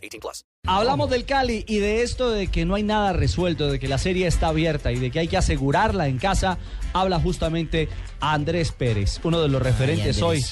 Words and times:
18 0.00 0.20
plus. 0.20 0.44
Hablamos 0.66 1.10
del 1.10 1.24
Cali 1.24 1.64
y 1.66 1.78
de 1.78 2.02
esto 2.02 2.30
de 2.30 2.48
que 2.48 2.64
no 2.64 2.74
hay 2.74 2.82
nada 2.82 3.12
resuelto, 3.12 3.70
de 3.70 3.78
que 3.78 3.88
la 3.88 3.98
serie 3.98 4.26
está 4.26 4.48
abierta 4.48 4.92
y 4.92 4.98
de 4.98 5.10
que 5.10 5.20
hay 5.20 5.28
que 5.28 5.36
asegurarla 5.36 6.08
en 6.08 6.18
casa. 6.18 6.58
Habla 6.92 7.20
justamente 7.20 7.88
Andrés 8.20 8.72
Pérez, 8.72 9.20
uno 9.22 9.40
de 9.40 9.48
los 9.48 9.62
referentes 9.62 10.20
hoy 10.22 10.44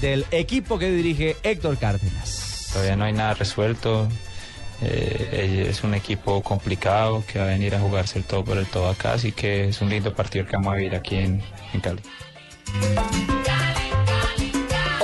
del 0.00 0.24
equipo 0.30 0.78
que 0.78 0.90
dirige 0.90 1.36
Héctor 1.42 1.78
Cárdenas. 1.78 2.70
Todavía 2.72 2.96
no 2.96 3.04
hay 3.04 3.12
nada 3.12 3.34
resuelto. 3.34 4.08
Eh, 4.82 5.66
es 5.70 5.84
un 5.84 5.94
equipo 5.94 6.42
complicado 6.42 7.22
que 7.26 7.38
va 7.38 7.44
a 7.44 7.48
venir 7.48 7.74
a 7.74 7.80
jugarse 7.80 8.18
el 8.18 8.24
todo 8.24 8.44
por 8.44 8.58
el 8.58 8.66
todo 8.66 8.88
acá, 8.88 9.12
así 9.12 9.32
que 9.32 9.68
es 9.68 9.80
un 9.80 9.88
lindo 9.88 10.14
partido 10.14 10.46
que 10.46 10.52
vamos 10.56 10.74
a 10.74 10.76
vivir 10.76 10.94
aquí 10.94 11.16
en, 11.16 11.42
en 11.72 11.80
Cali. 11.80 12.00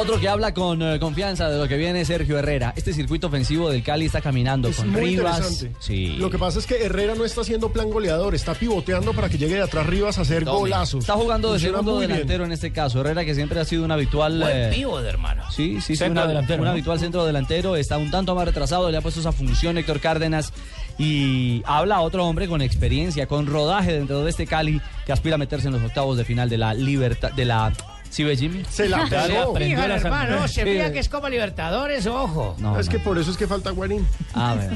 Otro 0.00 0.18
que 0.18 0.28
habla 0.28 0.54
con 0.54 0.80
eh, 0.82 0.98
confianza 0.98 1.48
de 1.50 1.58
lo 1.58 1.68
que 1.68 1.76
viene 1.76 2.00
es 2.00 2.08
Sergio 2.08 2.38
Herrera. 2.38 2.72
Este 2.76 2.92
circuito 2.92 3.26
ofensivo 3.26 3.70
del 3.70 3.82
Cali 3.82 4.06
está 4.06 4.20
caminando 4.20 4.68
Es 4.68 4.76
con 4.76 4.90
muy 4.90 5.00
Rivas. 5.00 5.66
Sí. 5.78 6.16
Lo 6.18 6.30
que 6.30 6.38
pasa 6.38 6.58
es 6.58 6.66
que 6.66 6.84
Herrera 6.84 7.14
no 7.14 7.24
está 7.24 7.42
haciendo 7.42 7.70
plan 7.70 7.90
goleador, 7.90 8.34
está 8.34 8.54
pivoteando 8.54 9.12
para 9.12 9.28
que 9.28 9.36
llegue 9.36 9.56
de 9.56 9.62
atrás 9.62 9.86
Rivas 9.86 10.18
a 10.18 10.22
hacer 10.22 10.44
golazos. 10.44 11.00
Está 11.00 11.14
jugando 11.14 11.48
de 11.48 11.54
Funciona 11.58 11.78
segundo 11.78 11.92
muy 11.96 12.06
bien. 12.06 12.12
delantero 12.16 12.44
en 12.44 12.52
este 12.52 12.72
caso. 12.72 13.00
Herrera 13.00 13.24
que 13.24 13.34
siempre 13.34 13.60
ha 13.60 13.64
sido 13.64 13.84
un 13.84 13.90
habitual. 13.90 14.42
eh, 14.48 14.70
de 14.70 15.08
hermano. 15.08 15.44
Sí, 15.50 15.74
sí, 15.76 15.80
sí, 15.82 15.96
Centro 15.96 16.22
una- 16.22 16.28
delantero, 16.28 16.60
un 16.62 16.64
¿no? 16.66 16.70
habitual 16.72 16.98
centro 16.98 17.24
delantero. 17.26 17.76
Está 17.76 17.98
un 17.98 18.10
tanto 18.10 18.34
más 18.34 18.46
retrasado, 18.46 18.90
le 18.90 18.96
ha 18.96 19.00
puesto 19.02 19.20
esa 19.20 19.32
función 19.32 19.76
Héctor 19.76 20.00
Cárdenas. 20.00 20.52
Y 20.98 21.62
habla 21.66 22.00
otro 22.00 22.26
hombre 22.26 22.46
con 22.48 22.60
experiencia, 22.62 23.26
con 23.26 23.46
rodaje 23.46 23.92
dentro 23.92 24.22
de 24.22 24.30
este 24.30 24.46
Cali 24.46 24.80
que 25.06 25.12
aspira 25.12 25.34
a 25.36 25.38
meterse 25.38 25.66
en 25.68 25.74
los 25.74 25.82
octavos 25.82 26.16
de 26.18 26.24
final 26.24 26.48
de 26.48 26.58
la 26.58 26.74
libertad, 26.74 27.32
de 27.32 27.44
la. 27.44 27.72
¿Sí 28.10 28.24
ves, 28.24 28.40
Jimmy? 28.40 28.64
Se 28.68 28.88
la 28.88 29.06
pegó. 29.06 29.58
Hijo, 29.58 29.82
hermano, 29.82 30.48
se 30.48 30.64
fía 30.64 30.92
que 30.92 30.98
es 30.98 31.08
como 31.08 31.28
Libertadores, 31.28 32.06
ojo. 32.06 32.56
No, 32.58 32.78
es 32.78 32.86
no. 32.86 32.92
que 32.92 32.98
por 32.98 33.16
eso 33.18 33.30
es 33.30 33.36
que 33.36 33.46
falta 33.46 33.70
Guarín. 33.70 34.06
A 34.34 34.54
ver. 34.54 34.70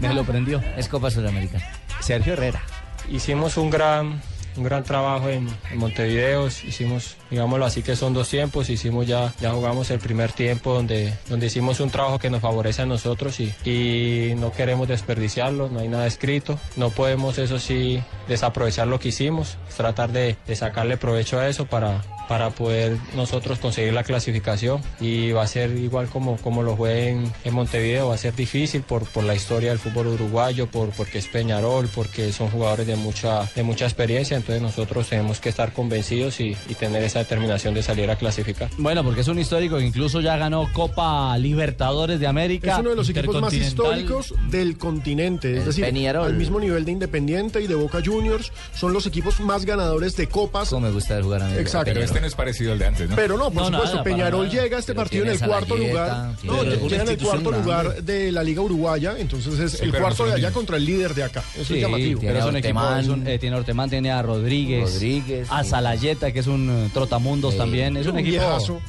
Me 0.00 0.12
lo 0.12 0.24
prendió. 0.24 0.60
Es 0.76 0.88
Copa 0.88 1.10
Sudamericana. 1.10 1.64
Sergio 2.00 2.32
Herrera. 2.32 2.60
Hicimos 3.08 3.56
un 3.56 3.70
gran, 3.70 4.20
un 4.56 4.64
gran 4.64 4.82
trabajo 4.84 5.28
en, 5.28 5.48
en 5.70 5.78
Montevideo, 5.78 6.46
hicimos, 6.46 7.16
digámoslo 7.30 7.64
así 7.64 7.82
que 7.82 7.96
son 7.96 8.12
dos 8.14 8.28
tiempos, 8.28 8.70
hicimos 8.70 9.06
ya, 9.06 9.32
ya 9.40 9.50
jugamos 9.52 9.90
el 9.90 9.98
primer 9.98 10.32
tiempo 10.32 10.74
donde, 10.74 11.12
donde 11.28 11.46
hicimos 11.46 11.80
un 11.80 11.90
trabajo 11.90 12.18
que 12.18 12.30
nos 12.30 12.40
favorece 12.40 12.82
a 12.82 12.86
nosotros 12.86 13.38
y, 13.40 13.52
y 13.68 14.34
no 14.36 14.52
queremos 14.52 14.86
desperdiciarlo, 14.88 15.68
no 15.68 15.80
hay 15.80 15.88
nada 15.88 16.06
escrito, 16.06 16.58
no 16.76 16.90
podemos 16.90 17.38
eso 17.38 17.58
sí 17.58 18.02
desaprovechar 18.28 18.86
lo 18.86 19.00
que 19.00 19.08
hicimos, 19.08 19.58
tratar 19.76 20.12
de, 20.12 20.36
de 20.46 20.56
sacarle 20.56 20.96
provecho 20.96 21.40
a 21.40 21.48
eso 21.48 21.66
para, 21.66 22.02
para 22.28 22.50
poder 22.50 22.96
nosotros 23.14 23.58
conseguir 23.58 23.92
la 23.92 24.04
clasificación 24.04 24.80
y 25.00 25.32
va 25.32 25.42
a 25.42 25.46
ser 25.46 25.76
igual 25.76 26.08
como, 26.08 26.36
como 26.38 26.62
lo 26.62 26.76
fue 26.76 27.08
en, 27.10 27.32
en 27.44 27.54
Montevideo, 27.54 28.08
va 28.08 28.14
a 28.14 28.18
ser 28.18 28.34
difícil 28.34 28.82
por, 28.82 29.04
por 29.04 29.24
la 29.24 29.34
historia 29.34 29.70
del 29.70 29.78
fútbol 29.78 30.08
uruguayo, 30.08 30.66
por, 30.66 30.90
porque 30.90 31.18
es 31.18 31.26
Peñarol, 31.28 31.88
porque 31.94 32.32
son 32.32 32.48
jugadores 32.50 32.86
de 32.86 32.96
mucha, 32.96 33.48
de 33.54 33.62
mucha 33.62 33.84
experiencia, 33.84 34.36
entonces 34.36 34.62
nosotros 34.62 35.08
tenemos 35.08 35.40
que 35.40 35.48
estar 35.48 35.72
convencidos 35.72 36.40
y, 36.40 36.56
y 36.68 36.74
tener 36.74 37.02
esa 37.02 37.20
determinación 37.20 37.74
de 37.74 37.82
salir 37.82 38.10
a 38.10 38.16
clasificar. 38.16 38.70
Bueno, 38.78 39.04
porque 39.04 39.20
es 39.22 39.28
un 39.28 39.38
histórico 39.38 39.78
que 39.78 39.84
incluso 39.84 40.20
ya 40.20 40.36
ganó 40.36 40.68
Copa 40.72 41.36
Libertadores 41.38 42.20
de 42.20 42.26
América. 42.26 42.72
Es 42.72 42.78
uno 42.78 42.90
de 42.90 42.96
los 42.96 43.08
equipos 43.08 43.40
más 43.40 43.52
históricos 43.52 44.34
del 44.50 44.78
continente. 44.78 45.52
Es 45.52 45.58
El 45.60 45.64
decir, 45.66 45.84
Peñarol. 45.84 46.26
al 46.26 46.34
mismo 46.34 46.60
nivel 46.60 46.84
de 46.84 46.92
Independiente 46.92 47.60
y 47.60 47.66
de 47.66 47.74
Boca 47.74 48.00
Juniors, 48.04 48.52
son 48.74 48.92
los 48.92 49.06
equipos 49.06 49.40
más 49.40 49.64
ganadores 49.64 50.16
de 50.16 50.28
copas. 50.28 50.70
Cómo 50.70 50.86
me 50.86 50.92
gusta 50.92 51.20
jugar 51.22 51.42
a 51.42 51.48
mí. 51.48 51.58
Exacto. 51.58 51.90
Pero 51.92 52.02
este 52.02 52.20
no 52.22 52.26
es 52.28 52.34
parecido 52.34 52.72
al 52.72 52.78
de 52.78 52.86
antes, 52.86 53.10
¿no? 53.10 53.16
Pero 53.16 53.36
no, 53.36 53.50
por 53.50 53.54
No, 53.62 53.64
supuesto, 53.66 53.90
nada, 53.96 54.04
Peñarol 54.04 54.46
nada. 54.46 54.62
llega 54.62 54.76
a 54.76 54.80
este 54.80 54.92
Pero 54.94 55.02
partido 55.04 55.24
en 55.26 55.30
el 55.32 55.38
cuarto 55.40 55.76
lugar. 55.76 56.36
tiene 56.40 56.56
No, 56.56 56.62
llega 56.62 57.02
en 57.02 57.08
el 57.10 57.18
cuarto 57.18 57.50
grande. 57.50 57.58
lugar 57.64 58.02
de 58.02 58.32
la 58.32 58.42
Liga 58.42 58.62
Uruguaya, 58.62 59.14
entonces 59.18 59.58
es 59.58 59.80
el 59.82 59.90
cuarto 59.90 60.06
no 60.08 60.10
de 60.10 60.16
son 60.16 60.26
allá 60.28 60.36
niños. 60.36 60.52
contra 60.52 60.76
el 60.78 60.84
líder 60.86 61.14
de 61.14 61.24
acá. 61.24 61.42
Eso 61.54 61.64
Sí, 61.64 61.74
es 61.74 61.80
llamativo. 61.82 62.20
pero 62.22 62.38
es 62.38 62.44
un 62.44 62.50
Tiene 62.52 62.58
equipo, 62.60 62.80
Ortemán. 62.80 63.26
eh, 63.26 63.38
tiene 63.38 63.56
Ortemán, 63.56 63.90
tiene 63.90 64.10
a 64.12 64.22
Rodríguez, 64.22 64.92
Rodríguez, 64.94 65.48
a 65.50 65.62
sí. 65.64 65.70
Salayeta, 65.70 66.32
que 66.32 66.38
es 66.38 66.46
un 66.46 66.70
eh, 66.70 66.90
trotamundos 66.94 67.52
Sí. 67.52 67.58
también. 67.58 67.96
Es 67.96 68.06
un, 68.06 68.12
Un 68.12 68.18
equipo. 68.20 68.38
viejazo. 68.38 68.80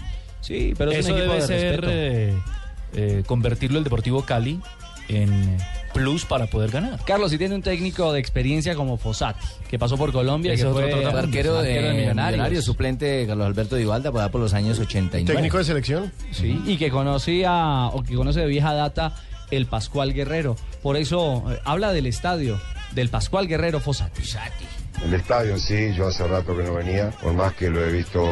Sí, 0.42 0.74
pero 0.78 0.92
es 0.92 1.00
Eso 1.00 1.14
un 1.14 1.18
equipo 1.20 1.34
debe 1.34 1.48
de 1.48 1.60
ser 1.60 1.86
eh, 1.88 2.34
eh, 2.96 3.24
convertirlo 3.26 3.78
el 3.80 3.84
Deportivo 3.84 4.24
Cali 4.24 4.60
en 5.10 5.58
plus 5.94 6.26
para 6.26 6.48
poder 6.48 6.72
ganar. 6.72 7.00
Carlos, 7.06 7.32
si 7.32 7.38
tiene 7.38 7.56
un 7.56 7.62
técnico 7.62 8.12
de 8.12 8.20
experiencia 8.20 8.76
como 8.76 8.98
Fossati, 8.98 9.46
que 9.70 9.80
pasó 9.80 9.98
por 9.98 10.12
Colombia, 10.12 10.54
Ese 10.54 10.64
que 10.64 10.70
es 10.70 10.74
otro 10.74 10.84
fue 10.84 10.92
trotamundos. 10.92 11.24
Arquero 11.26 11.54
de, 11.54 11.60
arquero 11.60 11.88
de 11.88 11.94
Millonarios. 11.94 12.32
Millonarios. 12.32 12.66
suplente 12.66 13.06
de 13.06 13.28
Carlos 13.28 13.48
Alberto 13.48 13.76
Divalda 13.76 14.12
por, 14.12 14.30
por 14.32 14.42
los 14.42 14.54
años 14.54 14.80
89. 14.80 15.34
Técnico 15.34 15.58
de 15.58 15.64
selección. 15.64 16.12
Sí, 16.32 16.62
y 16.66 16.78
que 16.78 16.90
conocía 16.90 17.88
o 17.94 18.04
que 18.04 18.16
conoce 18.16 18.42
de 18.42 18.48
vieja 18.48 18.74
data 18.74 19.14
el 19.52 19.68
Pascual 19.68 20.14
Guerrero. 20.14 20.56
Por 20.82 20.98
eso 20.98 21.44
eh, 21.52 21.60
habla 21.64 21.94
del 21.94 22.08
estadio 22.08 22.60
del 22.92 23.10
Pascual 23.10 23.48
Guerrero 23.48 23.80
Fossati. 23.80 24.22
El 25.04 25.14
estadio 25.16 25.58
sí, 25.60 25.94
yo 25.94 26.08
hace 26.08 26.26
rato 26.26 26.56
que 26.56 26.64
no 26.64 26.76
venía, 26.76 27.10
por 27.22 27.34
más 27.34 27.54
que 27.56 27.70
lo 27.70 27.84
he 27.86 27.92
visto 27.92 28.24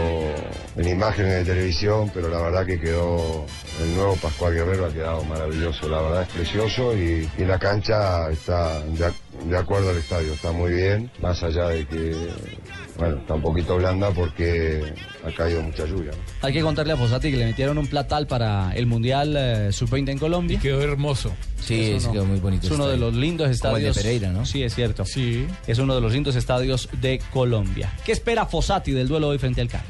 en 0.77 0.87
imágenes 0.87 1.45
de 1.45 1.53
televisión, 1.53 2.09
pero 2.13 2.29
la 2.29 2.41
verdad 2.41 2.65
que 2.65 2.79
quedó, 2.79 3.45
el 3.81 3.93
nuevo 3.95 4.15
Pascual 4.15 4.53
Guerrero 4.53 4.85
ha 4.85 4.93
quedado 4.93 5.21
maravilloso, 5.25 5.89
la 5.89 6.01
verdad 6.01 6.21
es 6.23 6.29
precioso 6.29 6.95
y, 6.95 7.29
y 7.37 7.43
la 7.43 7.59
cancha 7.59 8.29
está 8.31 8.79
de, 8.85 9.05
ac- 9.05 9.43
de 9.49 9.57
acuerdo 9.57 9.89
al 9.89 9.97
estadio, 9.97 10.31
está 10.33 10.53
muy 10.53 10.71
bien, 10.71 11.11
más 11.21 11.43
allá 11.43 11.67
de 11.67 11.85
que, 11.85 12.29
bueno, 13.01 13.21
está 13.21 13.33
un 13.33 13.41
poquito 13.41 13.77
blanda 13.77 14.11
porque 14.11 14.93
ha 15.25 15.31
caído 15.35 15.61
mucha 15.61 15.85
lluvia. 15.85 16.11
¿no? 16.11 16.17
Hay 16.47 16.53
que 16.53 16.61
contarle 16.61 16.93
a 16.93 16.97
Fossati 16.97 17.31
que 17.31 17.37
le 17.37 17.45
metieron 17.45 17.77
un 17.77 17.87
platal 17.87 18.27
para 18.27 18.71
el 18.75 18.85
Mundial 18.85 19.35
eh, 19.37 19.69
Sub-20 19.71 20.09
en 20.09 20.17
Colombia. 20.17 20.59
Quedó 20.61 20.81
hermoso. 20.81 21.31
Sí, 21.59 21.97
uno- 21.99 22.11
quedó 22.11 22.25
muy 22.25 22.39
bonito. 22.39 22.67
Es 22.67 22.71
uno 22.73 22.87
de 22.87 22.93
estadio. 22.93 23.11
los 23.11 23.19
lindos 23.19 23.59
Como 23.59 23.77
el 23.77 23.83
de 23.83 23.89
estadios. 23.89 23.97
Pereira, 23.97 24.31
¿no? 24.31 24.45
Sí, 24.45 24.63
es 24.63 24.73
cierto. 24.75 25.05
Sí. 25.05 25.45
Es 25.67 25.77
uno 25.79 25.95
de 25.95 26.01
los 26.01 26.11
lindos 26.13 26.35
estadios 26.35 26.89
de 27.01 27.19
Colombia. 27.31 27.91
¿Qué 28.05 28.11
espera 28.11 28.45
Fossati 28.45 28.91
del 28.91 29.07
duelo 29.07 29.27
hoy 29.29 29.37
frente 29.37 29.61
al 29.61 29.67
Cali? 29.67 29.83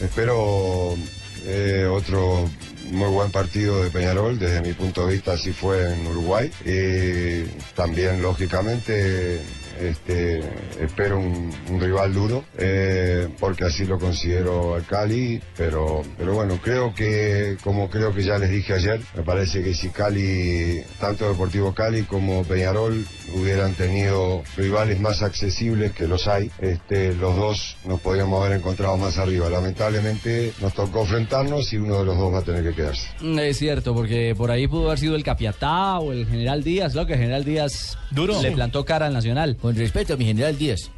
Espero 0.00 0.94
eh, 1.46 1.86
otro 1.90 2.48
muy 2.90 3.08
buen 3.10 3.30
partido 3.30 3.82
de 3.82 3.90
Peñarol, 3.90 4.38
desde 4.38 4.60
mi 4.60 4.72
punto 4.74 5.06
de 5.06 5.14
vista 5.14 5.32
así 5.32 5.52
fue 5.52 5.92
en 5.94 6.06
Uruguay. 6.06 6.50
Y 6.64 7.44
también, 7.74 8.20
lógicamente, 8.22 9.40
este, 9.80 10.40
espero 10.80 11.18
un, 11.18 11.50
un 11.70 11.80
rival 11.80 12.12
duro, 12.12 12.44
eh, 12.58 13.28
porque 13.40 13.64
así 13.64 13.84
lo 13.84 13.98
considero 13.98 14.74
al 14.74 14.84
Cali, 14.86 15.40
pero, 15.56 16.02
pero 16.18 16.34
bueno, 16.34 16.58
creo 16.62 16.94
que, 16.94 17.56
como 17.62 17.88
creo 17.90 18.14
que 18.14 18.22
ya 18.22 18.38
les 18.38 18.50
dije 18.50 18.74
ayer, 18.74 19.00
me 19.16 19.22
parece 19.22 19.62
que 19.62 19.74
si 19.74 19.88
Cali, 19.88 20.82
tanto 21.00 21.28
Deportivo 21.28 21.74
Cali 21.74 22.02
como 22.02 22.44
Peñarol 22.44 23.04
hubieran 23.36 23.74
tenido 23.74 24.42
rivales 24.56 25.00
más 25.00 25.22
accesibles 25.22 25.92
que 25.92 26.06
los 26.06 26.26
hay, 26.28 26.50
este, 26.60 27.14
los 27.14 27.36
dos 27.36 27.76
nos 27.86 28.00
podríamos 28.00 28.44
haber 28.44 28.58
encontrado 28.58 28.96
más 28.96 29.18
arriba. 29.18 29.48
Lamentablemente 29.50 30.52
nos 30.60 30.72
tocó 30.74 31.02
enfrentarnos 31.02 31.72
y 31.72 31.76
uno 31.76 31.98
de 32.00 32.04
los 32.04 32.16
dos 32.18 32.32
va 32.32 32.38
a 32.38 32.42
tener 32.42 32.62
que 32.62 32.74
quedarse. 32.74 33.08
Mm, 33.20 33.38
Es 33.40 33.58
cierto, 33.58 33.94
porque 33.94 34.34
por 34.36 34.50
ahí 34.50 34.66
pudo 34.66 34.86
haber 34.86 34.98
sido 34.98 35.16
el 35.16 35.24
Capiatá 35.24 35.98
o 35.98 36.12
el 36.12 36.26
General 36.26 36.62
Díaz, 36.62 36.94
lo 36.94 37.06
que 37.06 37.14
el 37.14 37.18
General 37.20 37.44
Díaz 37.44 37.98
Duro. 38.10 38.40
le 38.40 38.52
plantó 38.52 38.84
cara 38.84 39.06
al 39.06 39.12
Nacional. 39.12 39.56
Con 39.64 39.74
respeto 39.76 40.12
a 40.12 40.16
mi 40.18 40.26
general 40.26 40.58
Díaz. 40.58 40.90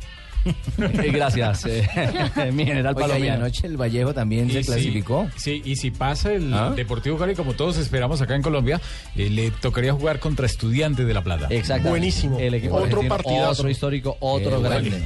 Eh, 0.79 1.11
Gracias, 1.13 1.65
eh, 1.67 1.89
mi 2.53 2.65
General 2.67 2.95
y 2.97 3.01
Palomino. 3.01 3.35
anoche 3.35 3.67
el 3.67 3.77
Vallejo 3.77 4.13
también 4.15 4.49
se 4.51 4.63
si- 4.63 4.67
clasificó. 4.69 5.29
Sí, 5.37 5.61
y 5.65 5.75
si 5.77 5.91
pasa 5.93 6.33
el 6.33 6.53
¿Ah? 6.55 6.73
Deportivo 6.75 7.17
Cali, 7.19 7.35
como 7.35 7.55
todos 7.55 7.79
esperamos 7.79 8.21
acá 8.23 8.35
en 8.37 8.43
Colombia, 8.43 8.81
eh, 9.17 9.29
le 9.31 9.51
tocaría 9.53 9.93
jugar 9.93 10.21
contra 10.21 10.47
Estudiantes 10.47 11.05
de 11.07 11.15
La 11.15 11.23
Plata. 11.25 11.47
Exactamente. 11.51 11.91
Buenísimo. 11.91 12.39
El 12.39 12.55
equipo 12.55 12.77
Otro 12.77 13.03
partidazo. 13.09 13.51
Otro 13.53 13.71
histórico, 13.71 14.17
otro 14.21 14.63
Qué 14.63 14.69
grande. 14.69 14.91
bueno. 14.91 15.05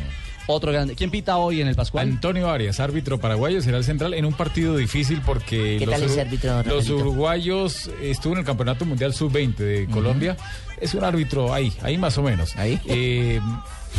Otro 0.51 0.73
grande. 0.73 0.95
¿Quién 0.95 1.11
pita 1.11 1.37
hoy 1.37 1.61
en 1.61 1.69
el 1.69 1.75
Pascual? 1.75 2.09
Antonio 2.09 2.51
Arias, 2.51 2.81
árbitro 2.81 3.19
paraguayo, 3.19 3.61
será 3.63 3.79
el 3.79 3.85
central 3.85 4.15
en 4.15 4.25
un 4.25 4.33
partido 4.35 4.77
difícil 4.77 5.21
porque 5.25 5.77
¿Qué 5.79 5.87
tal 5.87 6.01
los, 6.03 6.11
ese 6.13 6.21
ur- 6.21 6.27
árbitro, 6.27 6.63
los 6.65 6.89
uruguayos 6.91 7.91
estuvo 8.03 8.33
en 8.35 8.41
el 8.41 8.45
Campeonato 8.45 8.85
Mundial 8.85 9.15
Sub-20 9.15 9.57
de 9.57 9.87
Colombia. 9.91 10.37
Es 10.81 10.95
un 10.95 11.05
árbitro 11.05 11.53
ahí, 11.53 11.73
ahí 11.83 11.99
más 11.99 12.17
o 12.17 12.23
menos. 12.23 12.57
Ahí. 12.57 12.81
Eh, 12.87 13.39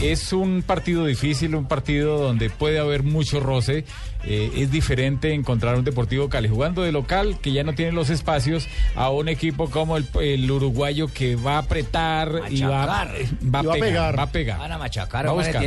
es 0.01 0.33
un 0.33 0.63
partido 0.65 1.05
difícil, 1.05 1.53
un 1.53 1.65
partido 1.67 2.17
donde 2.17 2.49
puede 2.49 2.79
haber 2.79 3.03
mucho 3.03 3.39
roce. 3.39 3.85
Eh, 4.23 4.51
es 4.57 4.71
diferente 4.71 5.33
encontrar 5.33 5.75
un 5.75 5.83
Deportivo 5.83 6.29
Cali 6.29 6.47
jugando 6.47 6.81
de 6.83 6.91
local, 6.91 7.39
que 7.41 7.51
ya 7.51 7.63
no 7.63 7.73
tiene 7.73 7.91
los 7.91 8.09
espacios, 8.11 8.67
a 8.95 9.09
un 9.09 9.27
equipo 9.29 9.69
como 9.69 9.97
el, 9.97 10.05
el 10.21 10.49
uruguayo 10.49 11.07
que 11.07 11.35
va 11.35 11.55
a 11.55 11.59
apretar 11.59 12.43
y 12.49 12.61
va, 12.61 13.01
a 13.01 13.07
Y 13.41 13.47
va 13.47 13.59
a 13.59 13.63
pegar, 13.63 13.79
pegar. 13.79 14.19
va 14.19 14.23
a 14.23 14.31
pegar. 14.31 14.59
Van 14.59 14.71
a 14.71 14.77
machacar, 14.77 15.25
Va 15.25 15.29
a 15.29 15.33
hombre, 15.33 15.47
buscar. 15.47 15.61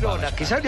Tienen 0.00 0.20
confianza. 0.20 0.30
para 0.30 0.30
machacar. 0.30 0.60